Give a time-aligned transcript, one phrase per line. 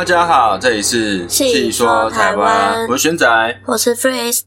[0.00, 3.60] 大家好，这里是细说台湾我是玄仔。
[3.66, 4.40] 我是 Freeze，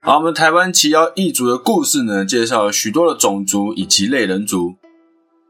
[0.00, 4.74] 好，我们台湾奇妖异族的故事呢，介绍了许多的种族以及类人族。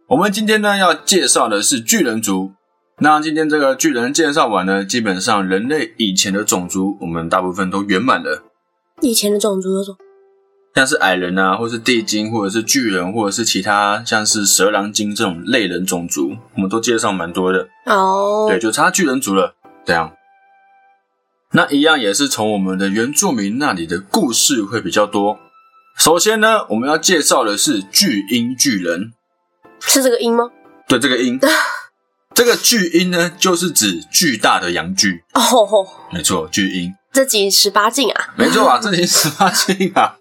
[0.09, 2.52] 我们今天呢要介绍的是巨人族。
[2.98, 8.42] 那今天这个巨人介绍完呢，基本上人类以前的种族，我们大部分都圆满了。
[9.00, 9.97] 以前的种族有什么？
[10.74, 17.69] 像是矮人啊，或是地精，或者是巨人，或者是其他像是蛇狼精这种类人种族，我们都介绍蛮多的。
[17.87, 19.56] 哦，对，就差巨人族了。
[19.84, 20.12] 这样，
[21.52, 25.38] 那一样也是从我们的原住民那里的故事会比较多。
[25.98, 29.12] 首先呢，我们要介绍的是巨婴巨人。
[29.80, 30.50] 是这个音吗？
[30.87, 31.41] 对，这个鹰，
[32.33, 35.25] 这个巨婴呢，就是指巨大的羊具。
[35.34, 36.95] 哦吼，没错，巨婴。
[37.12, 38.34] 这集十八禁啊！
[38.37, 40.16] 没错啊，这集十八禁啊。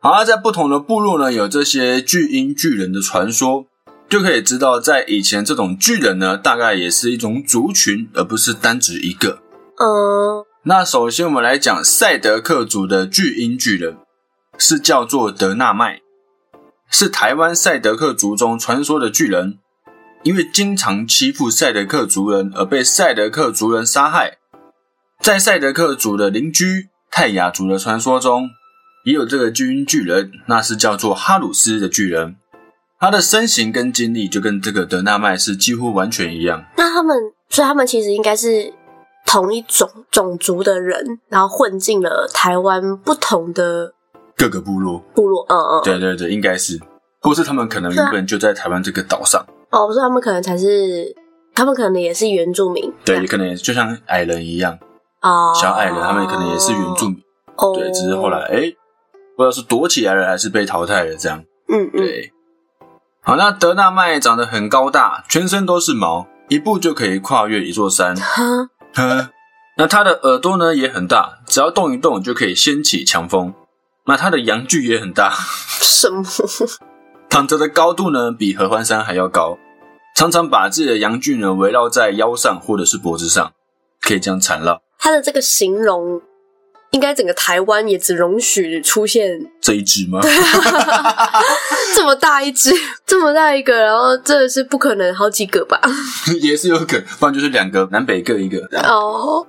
[0.00, 3.66] 好啊，在不同的部落呢，有这些巨婴巨人的传说，
[4.08, 9.40] 就可以知道，在以前这种巨人呢，大概也是一种族群，而不是单指一个。
[9.76, 13.96] 嗯，那首先我们来讲赛德克族的巨婴巨人，
[14.56, 16.00] 是叫做德纳麦，
[16.88, 19.58] 是台湾赛德克族中传说的巨人，
[20.22, 24.38] 因为经常欺负赛德克族人而被赛德克族人杀害。
[25.20, 28.48] 在赛德克族的邻居泰雅族的传说中，
[29.08, 32.36] 也有这个巨婴巨人，那是叫做哈鲁斯的巨人，
[33.00, 36.62] 他的身形跟经历就跟这个德纳麦是几乎完全一样。
[36.76, 37.16] 那他们，
[37.48, 38.70] 所以他们其实应该是
[39.24, 43.94] 同一种种族的人，然后混进了台湾不同的
[44.36, 45.46] 各个部落，部落。
[45.48, 46.78] 嗯嗯，对对对，应该是，
[47.22, 51.16] 或是他们可能原本就在台湾这个岛上，哦，所以他们可能才是，
[51.54, 52.92] 他们可能也是原住民。
[53.06, 54.78] 对，也可能也就像矮人一样，
[55.22, 57.22] 哦，小矮人他们可能也是原住民，
[57.56, 58.70] 哦，对，只是后来哎，
[59.38, 61.44] 不知道是躲起来了还是被淘汰了这样。
[61.68, 62.32] 嗯嗯，对，
[63.20, 68.16] 好，那德纳麦长得很高大，全身都是毛，一步就可以跨越一座山。
[68.16, 68.42] 哈，
[68.94, 69.30] 呵，
[69.76, 73.54] 那它的耳朵呢也很大，只要动一动就可以掀起强风。
[74.06, 76.24] 那它的阳具也很大，什么？
[77.30, 79.56] 躺着的高度呢比合欢山还要高，
[80.16, 83.52] 常常把自己的阳具呢围绕在腰上或者是脖子上，
[84.00, 84.82] 可以这样缠绕。
[84.98, 86.20] 他的这个形容，
[86.90, 90.20] 应该整个台湾也只容许出现这一只吗？
[91.94, 92.70] 这么大一只，
[93.06, 95.80] 这么大一个，然后真的是不可能好几个吧？
[96.40, 98.58] 也是有可能，不然就是两个南北各一个。
[98.88, 99.46] 哦，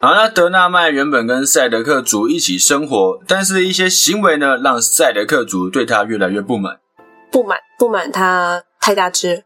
[0.00, 6.78] 好，那德纳麦原本跟赛德克族一起生活，但是一些行为呢，让赛德克族对他越来越不满。
[7.30, 9.44] 不满不满他太大只，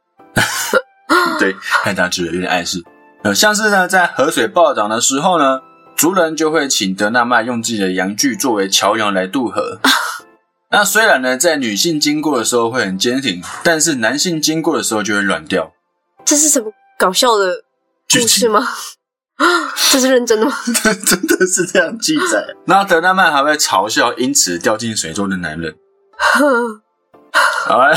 [1.41, 2.83] 对，太大只了，有点碍事。
[3.23, 5.61] 呃，像是呢，在河水暴涨的时候呢，
[6.03, 9.79] 族人就会请德纳麦用自己的阳具作为桥梁来渡河。
[10.73, 15.73] 那虽然呢，在女性经过的时候会很坚挺，但是男性经过的时候就会软掉。
[16.25, 17.63] 这是什么搞笑的
[18.13, 18.67] 故事吗？
[19.93, 20.53] 这是认真的吗？
[21.07, 22.49] 真的是这样记载。
[22.65, 25.77] 那德纳曼还会嘲笑因此掉进水中的男人。
[27.65, 27.95] 好啊，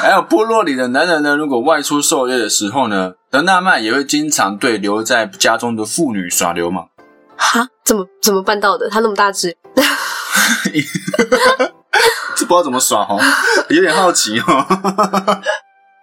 [0.00, 6.88] 还有部落里的男人呢，如果外出狩猎的时候呢，德纳曼也会经常对留在家中的妇女耍流氓。
[7.40, 7.66] 哈？
[7.84, 8.88] 怎么怎么办到的？
[8.88, 9.56] 他那么大只，
[12.36, 13.18] 这不知道怎么耍哈，
[13.68, 14.62] 有点好奇哈。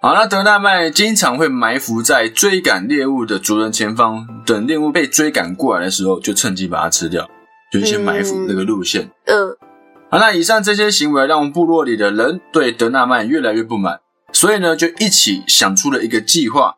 [0.01, 7.29] 好，那德纳麦经常会埋伏在追赶猎物的族人前方，等猎物被追赶过来的时候，就趁机把它吃掉，
[7.71, 9.09] 就先埋伏那个路线。
[9.25, 9.55] 嗯，
[10.09, 13.99] 好，那以上这些行为让部落里的人对德纳曼越来越不满，
[14.33, 16.75] 所以呢，就一起想出了一个计划。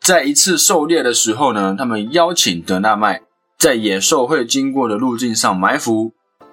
[0.00, 3.20] 在一次狩猎的时候呢，他们邀请德纳麦
[3.58, 6.12] 在野兽会经过的路径上埋伏，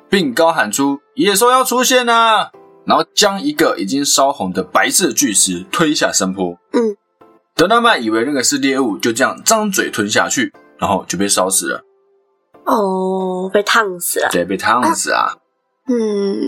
[0.09, 2.51] 并高喊出“野兽要出现啦、
[2.83, 6.57] 然后将一个已经烧红的白色巨石推下山坡。
[6.73, 6.97] 嗯，
[7.53, 11.83] 德纳曼以为那个是猎物，就这样张嘴吞下去，然后就被烧死了，
[12.65, 14.29] 哦，被烫死了。
[14.31, 15.37] 对，被烫死啊！
[15.87, 16.41] 嗯，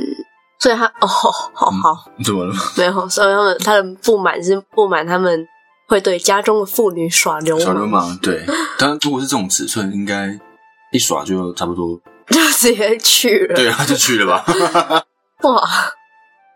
[0.58, 2.56] 所以他哦，好好，怎么了？
[2.76, 5.48] 没有，所以他们他的不满是不满他们
[5.88, 7.64] 会对家中的妇女耍流氓。
[7.64, 8.44] 耍流氓，氓，对。
[8.80, 10.40] 当然，如果是这种尺寸，应该
[10.92, 12.00] 一耍就差不多。
[12.30, 13.56] 就直接去了。
[13.56, 14.44] 对啊，就去了吧。
[15.44, 15.62] 哇，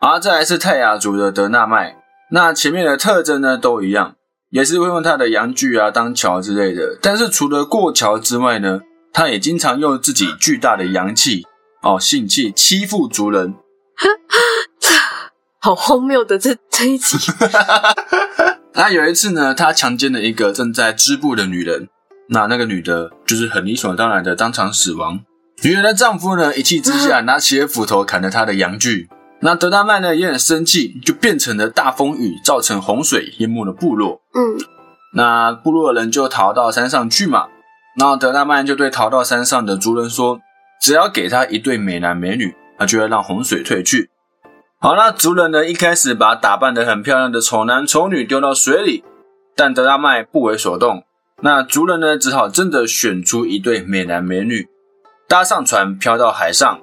[0.02, 1.96] 啊，再来是泰雅族的德纳麦，
[2.32, 4.16] 那前面的特征呢都一样，
[4.50, 6.98] 也是会用他的阳具啊当桥之类的。
[7.02, 8.82] 但是除了过桥之外呢，
[9.14, 11.46] 他也经常用自己巨大的阳气
[11.82, 13.56] 哦性气欺负族人。
[15.64, 17.18] 好荒谬的这这一集。
[18.74, 21.88] 那有一次呢，他强奸了一个正在织布的女人，
[22.34, 25.20] 那那个女的就是很理所当然的当场死亡。
[25.64, 29.10] 女人的丈夫呢，一气之下 拿起了斧头砍了她的阳具。
[29.42, 34.22] 那德大曼呢也很生气，就变成了大风雨，造成洪水淹没了部落。
[34.34, 34.58] 嗯，
[35.14, 37.48] 那部落的人就逃到山上去嘛。
[38.00, 40.40] 然后德大曼就对逃到山上的族人说
[40.82, 44.10] ：“只要给他一对美男美女，他就会让洪水退去。”
[44.80, 49.04] 好，那族人呢一开始把打扮得很漂亮的丑男丑女丢到水里，
[49.54, 51.04] 但德大麦不为所动。
[51.44, 54.68] 那族人呢只好真的选出一对美男美女，
[55.28, 56.80] 搭上船漂到海上。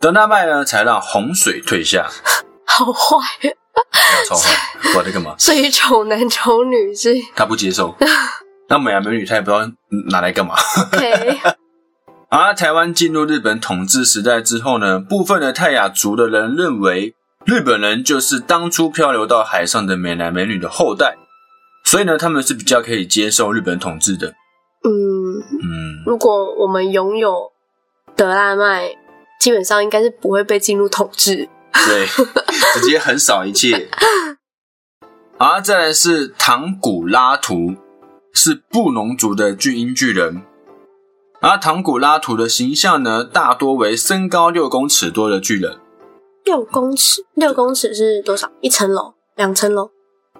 [0.00, 2.08] 德纳麦呢才让洪水退下。
[2.66, 3.54] 好坏，
[4.28, 4.50] 超坏！
[4.96, 5.34] 我在干嘛？
[5.38, 7.94] 所以丑男丑女是他不接受。
[8.68, 9.70] 那美男美女他也不知道
[10.08, 10.54] 拿来干嘛。
[10.92, 11.40] OK，
[12.30, 17.14] 而台湾进入日本统治时代之后呢，部分的泰雅族的人认为
[17.44, 21.16] 日本人就是当初漂流到海上的美男美女的后代，
[21.90, 24.28] 所以呢，他们是比较可以接受日本统治的。
[24.84, 27.50] 嗯，嗯，如果我们拥有
[28.14, 28.92] 德拉麦，
[29.40, 31.48] 基本上应该是不会被进入统治。
[31.72, 32.06] 对，
[32.78, 33.88] 直接横扫一切。
[35.38, 37.74] 啊再来是唐古拉图，
[38.32, 40.42] 是布农族的巨婴巨人。
[41.40, 45.80] 而唐古拉图的形象呢，大多为身高六公尺多的巨人，
[46.44, 48.48] 六公尺，六公尺是多少？
[48.60, 49.90] 一层楼，两层楼？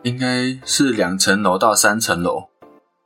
[0.03, 2.45] 应该是两层楼到三层楼，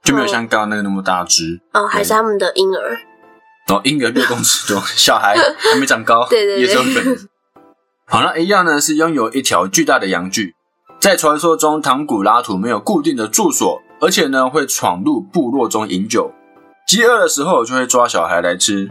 [0.02, 1.60] 就没有像刚刚那个那么大只。
[1.72, 2.98] 哦，还是他们的婴儿？
[3.66, 5.34] 然后婴儿六公尺多， 小孩
[5.72, 7.16] 还没长高，对对对也是有可能。
[8.06, 10.54] 好了，一样呢是拥有一条巨大的羊具。
[11.00, 16.32] 在传说中，唐古拉图没有固定的住所，而且呢会闯入部落中饮酒，
[16.86, 18.90] 饥饿的时候就会抓小孩来吃。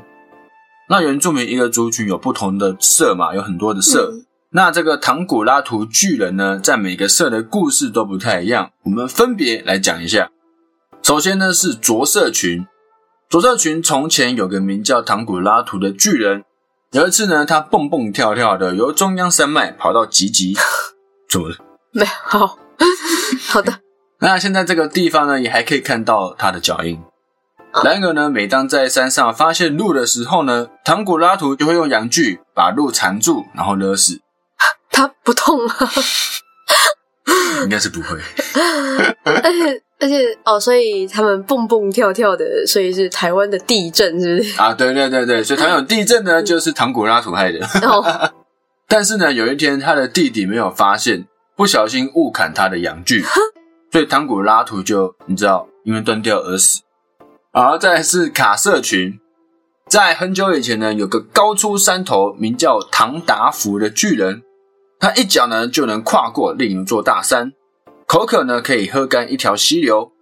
[0.89, 4.11] 那原住民一个族群有不同的色嘛，有很多的色。
[4.11, 10.29] 嗯那这个唐古拉图巨人呢，在每个社的故事都不太一样，我们分别来讲一下。
[11.01, 12.67] 首先呢是着色群，
[13.27, 16.43] 着色群从前有个名叫唐古拉图的巨人，
[16.91, 20.55] 有一次呢，他蹦蹦跳跳的由中央山脉跑到吉吉，
[21.27, 21.55] 怎么了？
[21.91, 22.59] 没，好
[23.49, 23.79] 好的，
[24.19, 27.01] 那现在这个地方呢，也还可以看到他的脚印。
[27.83, 34.19] 然而呢，每当在山上发现鹿的时候呢，唐古拉图就会用羊具把鹿缠住，然后勒死。
[34.93, 35.91] 他不痛啊，
[37.63, 38.17] 应该是不会。
[39.25, 44.61] 而且而且哦，所以他们蹦蹦跳跳的，所以是台湾的地震，是不是？
[44.61, 47.59] 啊，对对对对，所以台湾有地震呢，就是唐古拉图害的。
[47.87, 48.31] 哦，
[48.87, 51.25] 但是呢，有一天他的弟弟没有发现，
[51.55, 53.23] 不小心误砍他的阳具，
[53.91, 56.81] 所以唐古拉图就你知道，因为断掉而死。
[57.51, 59.19] 而再来是卡瑟群，
[59.87, 64.41] 在很久以前呢，有个高出山头，名叫唐达福的巨人，
[65.03, 67.51] 他一脚呢就能跨过另一座大山，
[68.07, 70.13] 口渴呢可以喝干一条溪流。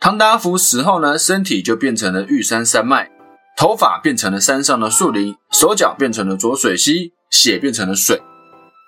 [0.00, 3.12] 唐达福死后呢，身体就变成了玉山山脉，
[3.56, 8.20] 头发变成了山上的树林，手脚变成了浊水溪，血变成了水。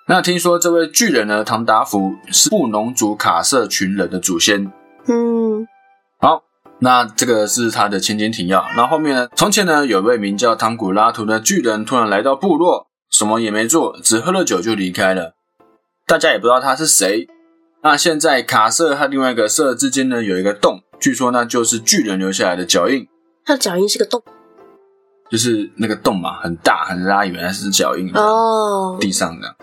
[0.09, 4.69] 那听说这位巨人呢，唐达福是布农族卡社群人的祖先。
[5.07, 5.65] 嗯，
[6.19, 6.43] 好，
[6.79, 8.65] 那这个是他的前景提要。
[8.75, 15.35] 那后面呢，从前呢，有位名叫唐古拉图的巨人突然来到部落，什么也没做，只喝了酒就离开了。
[16.05, 17.29] 大家也不知道他是谁。
[17.81, 23.07] 那现在卡瑟和另外一个瑟之间呢，有一个洞，据说那就是巨人留下来的脚印。
[23.45, 24.21] 他的脚印是个洞
[25.31, 29.55] 就是那个洞嘛，很大，很大，以为那是脚印，哦，地上的。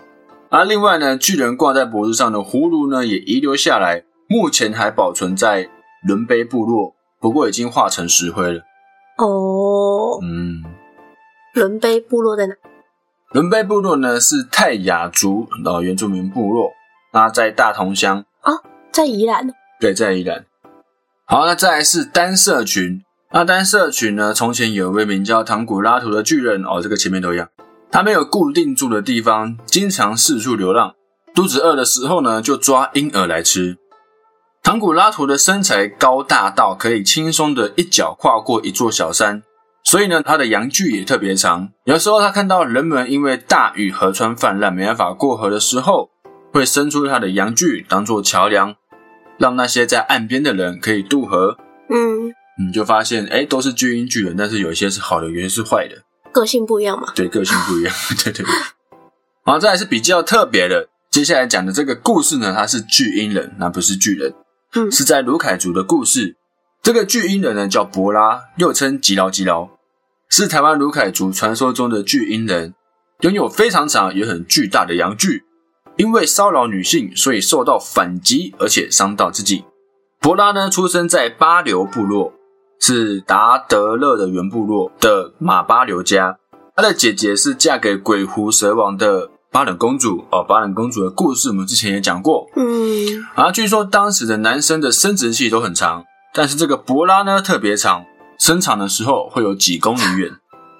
[0.49, 5.69] 而另外呢，巨人挂在脖子上的葫芦呢，也遗留下来，目前还保存在
[6.07, 8.61] 伦卑部落，不过已经化成石灰了。
[9.19, 10.63] 哦，嗯，
[11.53, 12.55] 伦卑部落在哪？
[13.33, 16.71] 伦贝部落呢是泰雅族的原住民部落，
[17.13, 18.53] 那在大同乡啊，
[18.91, 19.51] 在宜兰。
[19.79, 20.45] 对，在宜兰。
[21.25, 23.01] 好，那再来是单社群。
[23.31, 27.49] 那单社群呢，从前有一位名叫唐古拉图的巨人，哦，这个前面都一样。
[27.89, 30.93] 他没有固定住的地方，经常四处流浪。
[31.33, 33.77] 肚子饿的时候呢，就抓婴儿来吃。
[34.61, 39.41] 唐古拉图的身材高大到可以轻松的一脚跨过一座小山，
[39.93, 41.69] 所以呢，它的阳具也特别长。
[41.83, 46.09] 有时候他看到人们因为大雨河川泛滥没办法过河的时候，
[46.51, 48.75] 会伸出他的阳具当做桥梁，
[49.37, 51.57] 让那些在岸边的人可以渡河。
[51.91, 55.97] 嗯，你就发现，哎，都是巨婴巨人，但是有一些是好的，有些是坏的。
[56.31, 57.09] 个性不一样嘛。
[57.13, 58.45] 对，个性不一样， 对对对。
[59.45, 64.33] 好，再来是比较特别的，接下来讲的这个故事呢，它是巨婴人，那不是巨人，
[64.73, 66.35] 嗯是在卢凯族的故事。
[66.81, 69.69] 这个巨婴人呢叫博拉，又称吉劳吉劳，
[70.35, 72.73] 是台湾卢凯族传说中的巨婴人，
[73.19, 75.43] 拥有非常长也很巨大的阳具，
[75.95, 79.63] 因为骚扰女性，所以受到反击，而且伤到自己。
[80.19, 82.33] 博拉呢，出生在巴留部落，
[82.79, 86.39] 是达德勒的原部落的马巴流家。
[86.75, 92.47] 他的姐姐是嫁给鬼狐蛇王的巴冷公主哦，巴冷公主的故事我们之前也讲过。
[92.55, 98.03] 嗯，啊，据说当时的男生的生殖器都很长，但是这个博拉呢特别长，
[98.43, 100.29] 生产的时候会有几公里远，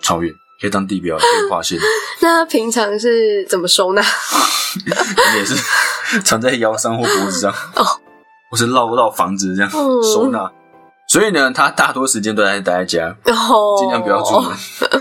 [0.01, 1.79] 超远，可以当地标，可以划线，
[2.19, 4.01] 那平常是怎么收纳？
[5.37, 7.85] 也是藏在腰上或脖子上， 哦，
[8.51, 10.51] 或是绕绕房子这样嗯收纳。
[11.07, 14.51] 所以呢，他大多时间都在待在家，哦，尽量不要出门，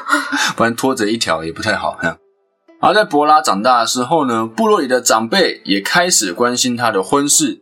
[0.54, 1.98] 不然拖着一条也不太好。
[2.00, 2.16] 这样。
[2.80, 7.60] 而在博拉长大的时候呢，部落里的长辈也开始关心他的婚事。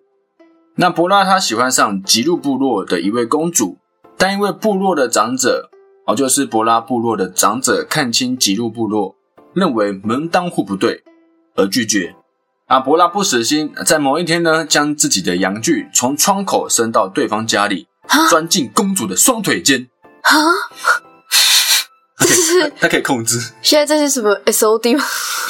[0.74, 3.78] 那博拉他喜欢上吉路部落的一位公主，
[4.20, 5.70] 但因为部落的长者，
[6.04, 9.16] 哦，就是博拉部落的长者看清吉路部落，
[9.54, 11.02] 认为门当户不对，
[11.56, 12.14] 而拒绝。
[12.66, 19.88] 啊，博拉不死心，在某一天呢，将自己的阳具从窗口伸到对方家里，啊钻进公主的双腿间。
[20.20, 20.36] 啊，
[22.18, 25.02] 这是他可以控制现在这是什么 S O D 吗？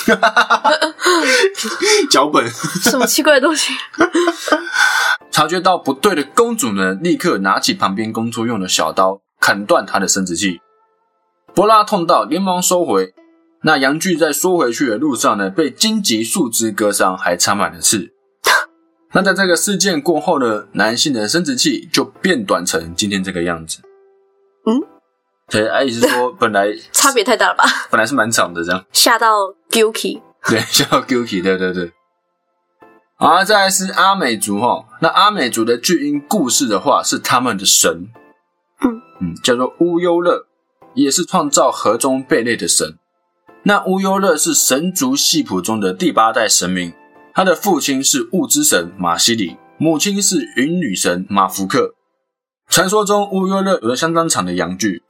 [2.08, 2.48] 脚本。
[2.48, 3.72] 什么奇怪的东西？
[5.30, 10.60] 察觉到不对的公主呢，立刻拿起旁边工作用的小刀，砍断她的生殖器。
[11.54, 13.14] 博拉痛到连忙收回。
[13.62, 18.10] 那阳具在缩回去的路上呢，被荆棘树枝割伤，还插满了刺。
[19.12, 23.80] 那在这个事件过后呢，男性的生殖器就变短成今天这个样子。
[24.64, 24.80] 嗯，
[25.48, 27.64] 对，阿姨是说 本来 差别太大了吧？
[27.90, 28.82] 本来是蛮长的这样。
[28.92, 29.36] 吓到
[29.70, 31.92] Guki，对，叫 Guki，对对对。
[33.16, 34.86] 好，再来是阿美族哈。
[35.02, 38.08] 那阿美族的巨婴故事的话，是他们的神，
[38.82, 40.46] 嗯嗯，叫做乌优勒，
[40.94, 42.98] 也是创造河中贝类的神。
[43.62, 46.92] 那乌优勒是神族系谱中的第八代神明，
[47.32, 51.94] 他的父亲是雾之神马西里，母亲是云女神马福克。
[52.68, 55.02] 传说中，乌优勒有着相当长的阳具。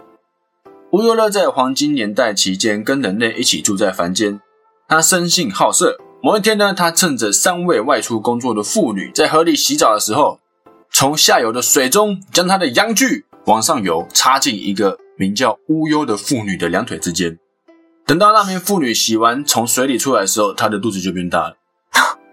[0.92, 4.40] 乌优勒在黄金年代期间跟人类一起住在凡间，
[4.88, 5.98] 他生性好色。
[6.22, 10.38] 某一天呢，他趁着三位外出工作的妇女在河里洗澡的时候，
[10.90, 17.38] 从下游的水中将他的阳具往上游插进一个名叫乌优的妇女的两腿之间。
[18.04, 21.56] 等到那名妇女洗完从水里出来的时候，她的肚子就变大了，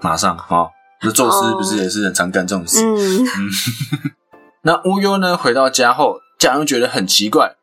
[0.02, 0.46] 马上啊！
[0.50, 0.70] 哦、
[1.04, 2.84] 那宙斯不是也是很常干这种事？
[2.84, 3.26] 嗯，
[4.64, 7.56] 那乌优呢，回到家后，家人觉得很奇怪，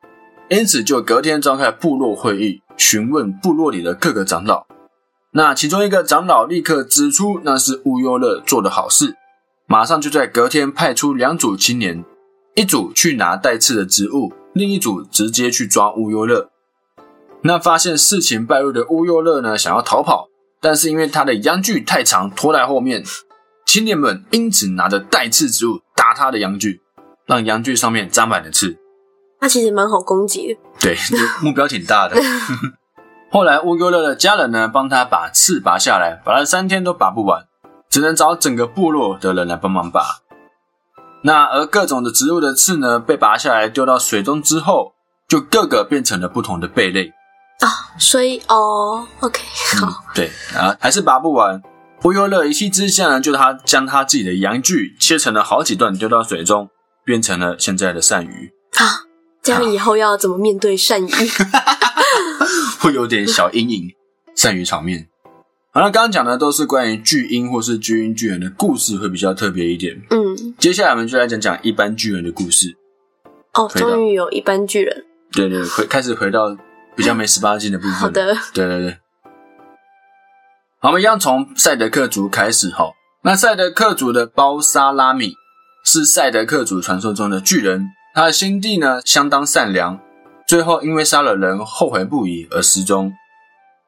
[0.48, 4.66] 因此就隔天召开部落会议，询问部落里的各个长老。
[5.36, 9.16] 那其中一个长老立刻指出，那是乌优勒做的好事，
[9.66, 12.04] 马上就在隔天派出两组青年，
[12.54, 16.50] 一组去拿带刺的植物，另一组直接去抓乌优勒。
[17.42, 20.28] 那发现事情败露的乌优勒呢，想要逃跑，
[20.60, 23.02] 但是因为他的阳具太长，拖在后面，
[23.66, 26.80] 青年们因此拿着带刺植物打他的阳具。
[27.26, 28.76] 让阳具上面沾满了刺。
[29.40, 30.60] 他其实蛮好攻击的。
[30.78, 30.94] 对，
[31.42, 32.20] 目标挺大的。
[33.34, 37.42] 后来乌优勒的家人呢，帮他把刺拔下来，拔了三天都拔不完，
[37.90, 40.20] 只能找整个部落的人来帮忙拔。
[41.24, 44.92] 那而各种的植物的刺呢，被拔下来丢到水中之后，
[45.26, 47.12] 就各个变成了不同的贝类。
[47.58, 49.40] 啊，所以哦，OK，
[49.80, 51.60] 好，嗯、对啊，还是拔不完。
[52.04, 56.68] 乌优勒一气之下呢，就他将他自己的阳具切成了好几段，丢到水中。
[57.04, 59.04] 变成了现在的鳝鱼啊！
[59.42, 61.10] 这样以后要怎么面对鳝鱼？
[62.80, 63.94] 会有点小阴影。
[64.34, 65.08] 善于场面。
[65.72, 70.00] 好了，刚刚讲的都是关于巨婴或是巨婴巨人的故事，会比较特别一点。
[70.10, 72.76] 嗯，接下来我们就来讲讲一般巨人的故事。
[73.52, 75.04] 哦，终于有一般巨人。
[75.32, 76.56] 对对，回开始回到
[76.96, 77.92] 比较没 十八禁的部分。
[77.92, 78.34] 好的。
[78.52, 78.98] 对对对。
[80.80, 82.92] 好，我们一样从赛德克族开始哈。
[83.22, 85.34] 那赛德克族的包沙拉米。
[85.86, 90.00] 是赛德克族传说中的巨人，他的心地呢相当善良，
[90.46, 93.12] 最后因为杀了人后悔不已而失踪。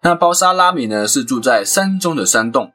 [0.02, 2.72] 那包沙拉米呢是住在山中的山洞，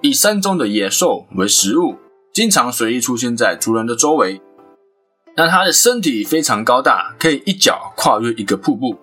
[0.00, 1.96] 以山中的野兽为食物，
[2.32, 4.40] 经常随意出现在族人的周围。
[5.36, 8.96] 那他的身体非常高大，可以一脚跨越一个瀑布，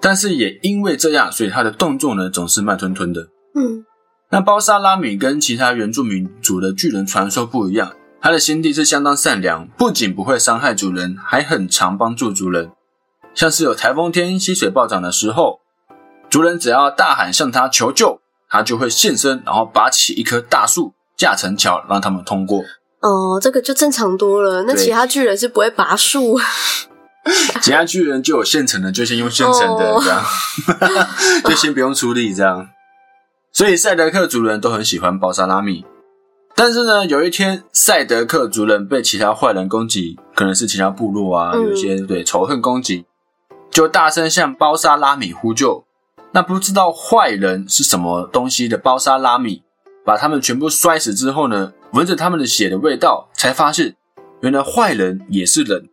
[0.00, 3.28] 但是也因为这样，所以他的动作呢总是慢吞吞的。
[3.54, 3.84] 嗯，
[4.30, 7.92] 那包沙拉米跟其他原住民族的巨人传说不一样。
[8.20, 12.70] 他的心地是相当善良，不仅不会伤害主人，还很常帮助主人。
[13.38, 15.60] 像是有台风天溪水暴涨的时候，
[16.28, 22.64] 族人只要大喊向他求救，他就会现身，然后拔起一棵大树架成桥，让他们通过。
[22.98, 24.64] 哦，这个就正常多了。
[24.64, 26.36] 那其他巨人是不会拔树，
[27.62, 30.26] 其他巨人就有现成的，就先用现成的，这样、
[31.46, 32.68] 就先不用出力这样。
[33.52, 35.84] 所以赛德克族人都很喜欢包沙拉米。
[36.56, 43.06] 但是呢，有一天，赛德克族人被其他坏人攻击，可能是其他部落啊，嗯有一些对仇恨攻击，
[43.70, 45.84] 就大声向包沙拉米呼救。
[46.32, 49.62] 那不知道坏人是什么东西的包沙拉米，
[50.04, 53.96] 把他们全部摔死之后呢，闻着他们的血的味道，才发现
[54.40, 55.88] 原来坏人也是人。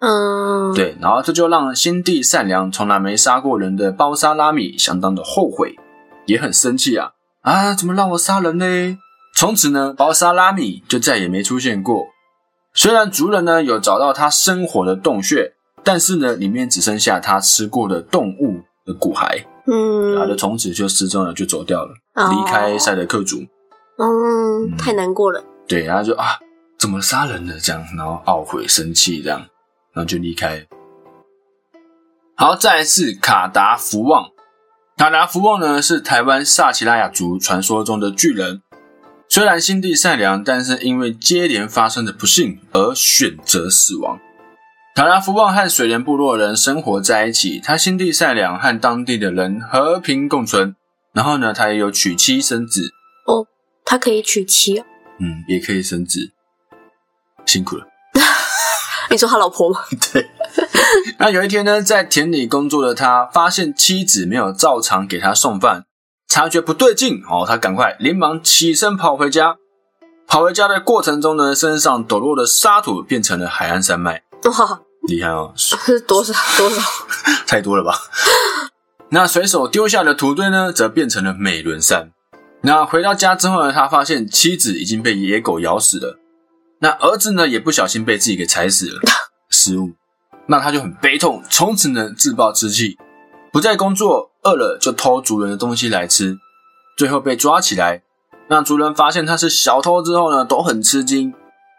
[0.00, 5.74] 嗯，对，然后这就让心地善良、从来没杀过人的包沙拉米相当的后悔，
[6.26, 7.74] 也很生气啊啊！
[7.74, 8.98] 怎么让我杀人呢？
[9.34, 12.06] 从此呢，包沙拉米就再也没出现过。
[12.74, 15.54] 虽然族人呢有找到他生活的洞穴，
[15.88, 23.38] 但是呢，里面只剩下他吃过的动物的骨骸，嗯，然后就从此就失踪了，就走掉了，哦离开赛德克族。
[23.96, 25.42] 嗯，太难过了。
[25.66, 26.38] 对，然后就啊，
[26.78, 27.58] 怎么杀人了？
[27.58, 29.38] 这样，然后懊悔、生气，这样，
[29.94, 30.66] 然后就离开。
[32.36, 34.28] 好，再来是卡达福旺。
[34.98, 38.60] 卡达福旺呢是台湾萨奇拉雅族传说中的巨人，
[39.26, 44.20] 虽然心地善良，但是因为接连发生的不幸而选择死亡。
[44.98, 50.74] 卡拉福旺和水莲部落人生活在一起，他心地善良，和当地的人和平共存。
[51.12, 52.90] 然后呢，他也有娶妻生子，
[53.24, 53.46] 哦
[53.84, 54.84] 他可以娶妻啊？
[55.20, 56.32] 嗯，也可以生子，
[57.46, 57.86] 辛苦了。
[59.08, 59.78] 你说他老婆吗？
[60.12, 60.28] 对，
[61.20, 65.84] 那有一天呢，在田里工作的他发现妻子没有照常给他送饭，
[66.26, 69.58] 察觉不对劲哦，他赶快连忙起身跑回家。
[70.26, 76.82] 跑回家的过程中呢，身上抖落的沙土变成了海岸山脉，哇，厉害哦，是多少多少？
[77.48, 77.94] 太多了吧？
[79.10, 82.10] 那随手丢下的土堆呢，则变成了美伦山。
[82.60, 86.18] 那回到家之后呢，他发现妻子已经被野狗咬死了，
[86.80, 89.00] 那儿子呢也不小心被自己给踩死了，
[89.48, 89.92] 失误。
[90.46, 92.98] 那他就很悲痛，从此呢自暴自弃，
[93.50, 96.36] 不再工作，饿了就偷族人的东西来吃，
[96.98, 98.02] 最后被抓起来。
[98.50, 101.32] 那族人发现他是小偷之后呢，都很吃惊。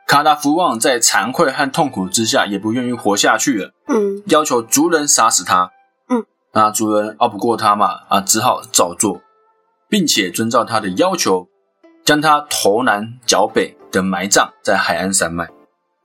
[0.09, 3.73] 卡达福旺在惭愧和痛苦之下，也不愿意活下去了。
[3.85, 5.69] 嗯要求族人杀死他。
[6.09, 9.21] 嗯，那族人拗不过他嘛，啊，只好照做，
[9.87, 11.47] 并且遵照他的要求，
[12.03, 15.45] 将他头南脚北的埋葬在海岸山脉。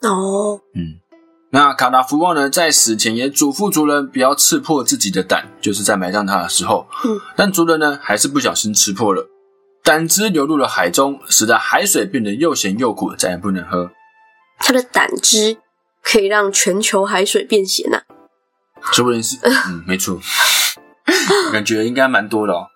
[0.03, 1.01] 哦，嗯，
[1.49, 6.87] 那卡达福旺呢，在死前也嘱咐族人不要刺破自己的胆，就是在埋葬他的时候。
[7.07, 9.27] 嗯，但族人呢，还是不小心吃破了，
[9.85, 13.91] 胆汁流入了海中，使得海水变得又咸又苦，再也不能喝。
[14.59, 15.59] 它的胆汁
[16.03, 18.01] 可以让全球海水变咸呐、
[18.93, 20.19] 说不定是，嗯，没错，
[21.53, 22.69] 感觉应该蛮多的哦。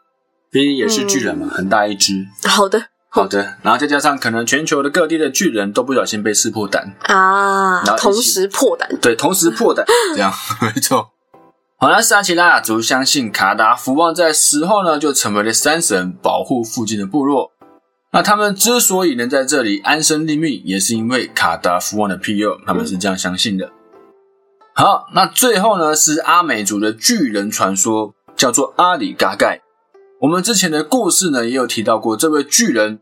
[0.51, 2.27] 毕竟也是巨人嘛，很大一只。
[2.47, 8.87] 好的好的，然后再加上可能全球的各地的巨人都不小心被撕破胆，啊然后，同时破胆。
[9.01, 11.13] 对，同时破胆，这样 没错。
[11.81, 17.53] 好，那萨奇拉雅族相信卡达福旺在死后呢，就成为了山神，保护附近的部落。
[18.11, 23.71] 那他们之所以能在这里安身立命，也是因为卡达福旺的庇佑，他们是这样相信的。
[24.75, 29.61] 好，那最后呢是阿美族的巨人传说，叫做阿里嘎盖。
[30.23, 32.99] 我们之前的故事呢也有提到过这位巨人，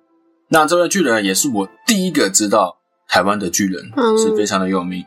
[0.51, 2.77] 那这位巨人也是我第一个知道
[3.09, 5.03] 台湾的巨人，嗯是非常的有名。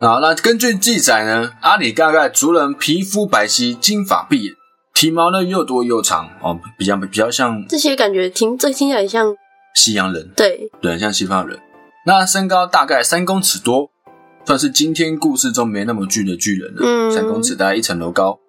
[0.00, 4.54] 啊，那根据记载呢，阿里嘎盖族人皮肤白皙，金发碧眼，
[4.94, 9.36] 体毛呢又多又长哦，比较比较像这些感觉听这听起来像
[9.74, 11.58] 西洋人，对，对，很像西方人。
[12.06, 13.90] 那身高大概三公尺多，
[14.46, 18.40] 算是今天故事中没那么巨的巨人了，嗯三公尺大概一层楼高。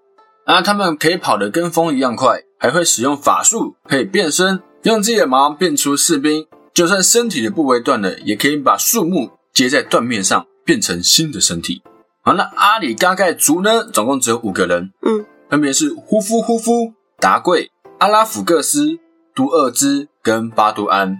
[0.46, 6.48] 啊，他们可以跑得跟风一样快，还会使用法术，可以变身，用自己的毛变出士兵。
[6.74, 11.84] 就算身体的部位断了，也可以把树木接在断面上，变成新的身体。
[12.22, 18.98] 好，那阿里嘎盖族呢，总共只有五个人，嗯，分别是呼夫呼夫、达贵、阿拉甫各斯、
[19.36, 21.18] 都厄兹跟巴都安。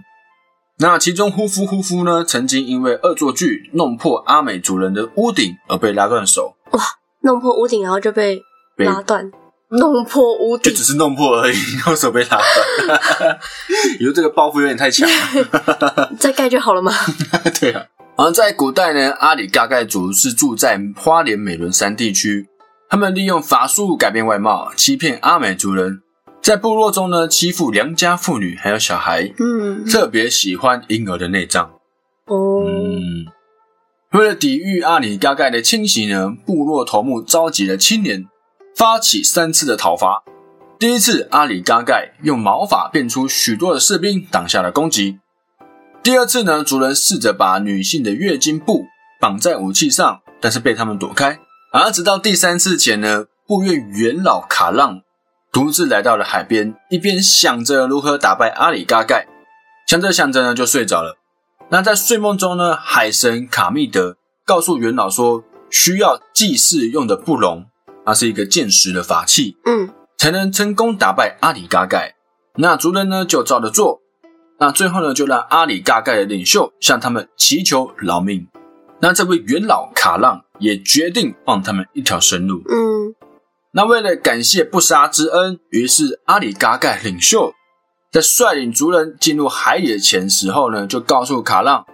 [0.78, 6.80] 那其中呼夫呼夫呢，曾经因为恶作剧弄破阿美族人的屋顶而被拉断手，哇
[7.20, 8.40] 弄破屋顶，然后就被
[8.74, 9.30] 被拉断，
[9.68, 13.38] 弄破屋顶就只，是弄破而已， 然后手被拉断。
[14.00, 16.10] 你说这个包袱有点太强了。
[16.18, 16.90] 再盖就好了嘛。
[17.60, 17.84] 对啊。
[18.24, 22.46] 而在古代呢，阿里嘎盖族是住在花莲美伦山地区，
[22.88, 26.02] 他们利用法术改变外貌，欺骗阿美族人，
[26.40, 31.68] 在部落中呢欺负良家妇女还有小孩，嗯，特别喜欢婴儿的内脏。
[32.26, 33.26] 哦，嗯，
[34.12, 38.28] 为了抵御阿里嘎盖的侵袭呢，部落头目召集了青年，
[38.76, 40.22] 发起三次的讨伐。
[40.78, 45.18] 第一次，阿里嘎盖用毛发变出许多的士兵，挡下了攻击。
[46.02, 48.86] 第二次呢，族人试着把女性的月经布
[49.20, 51.38] 绑在武器上，但是被他们躲开。
[51.72, 55.02] 而直到第三次前呢，部院元老卡浪
[55.52, 59.28] 独自来到了海边，一边想着如何打败阿里嘎盖，
[59.86, 61.18] 想着想着呢就睡着了。
[61.70, 67.66] 那在睡梦中呢，海神卡密德告诉元老说，需要祭祀用的布隆，
[68.04, 69.88] 它是一个剑石的法器，嗯，
[70.18, 72.16] 才能成功打败阿里嘎盖。
[72.56, 74.00] 那族人呢就照着做。
[74.62, 78.46] 那最后呢，就让阿里嘎盖的领袖向他们祈求饶命。
[79.00, 82.62] 那这位元老卡浪也决定放他们一条生路。
[82.70, 83.12] 嗯
[83.72, 87.52] 那为了感谢不杀之恩，于是阿里嘎盖领袖
[88.12, 91.84] 在率领族人进入海野前时候呢，就告诉卡浪，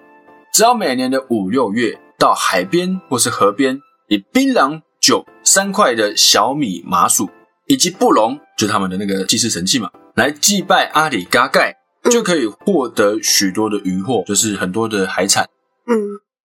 [0.52, 7.30] 只要每年的五六月到海边或是河边，以槟榔、酒、三块的小米、麻薯
[7.66, 11.74] 以及布隆，就是他们的那个祭祀神器嘛，来祭拜阿里嘎盖，
[12.10, 15.48] 就可以获得许多的渔获，就是很多的海产。
[15.86, 15.96] 嗯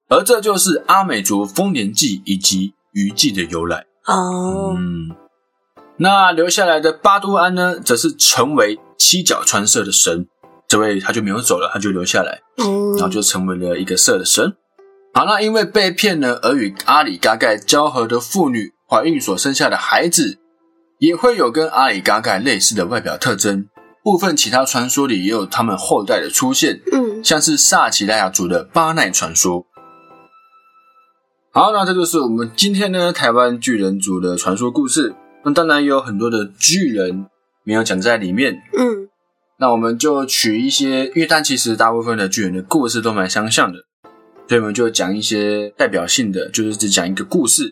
[0.09, 3.85] 而这就是阿美族丰年祭以及渔祭的由来。
[4.05, 5.09] 哦嗯，
[5.97, 10.27] 那留下来的巴都安呢，则是成为七角川社的神。
[10.67, 14.53] 这位他就没有走了，他就留下来，嗯，然后就成为了一个社的神。
[15.13, 20.37] 好，那因为被骗呢，而与阿里嘎盖交合的妇女怀孕所生下的孩子，
[20.99, 23.67] 也会有跟阿里嘎盖类似的外表特征。
[24.03, 29.65] 部分其他传说里也有他们后代的出现，嗯像是萨奇莱雅族的巴奈传说。
[31.51, 35.15] 好，那这就是我们今天呢台湾巨人族的传说故事。
[35.45, 37.27] 那当然也有很多的巨人
[37.63, 38.55] 没有讲在里面。
[38.77, 39.07] 嗯
[39.59, 43.79] 那我们就取一些，因为但其实大部分的巨人的故事都蛮相像的，
[44.49, 47.71] 所以我们就讲一些代表性的，就是只讲一个故事。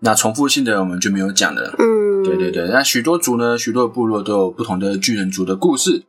[0.00, 1.74] 那重复性的我们就没有讲了。
[1.78, 1.84] 嗯，
[2.28, 6.04] 对对对，那许多族呢，许多部落都有不同的巨人族的故事。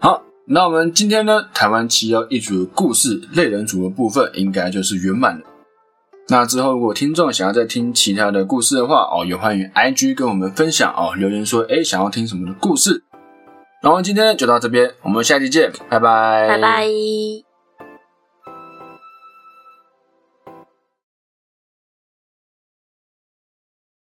[0.00, 5.44] 好，那我们今天呢，台湾七幺一族的故事类人族的部分应该就是圆满了。
[6.28, 13.04] 那之后，如果听众想要再听其他的故事的话，哦，也欢迎 IG 跟我们分享哦，留言说，哎，想要听什么的故事。
[13.82, 17.51] 然后今天就到这边，我们下期见，拜拜，拜拜。